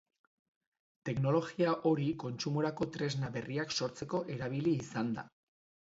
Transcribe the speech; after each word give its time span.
Teknologia 1.09 1.75
hori 1.91 2.09
kontsumorako 2.25 2.89
tresna 2.99 3.33
berriak 3.39 3.79
sortzeko 3.81 4.27
erabili 4.39 4.79
izan 4.85 5.19
da. 5.21 5.33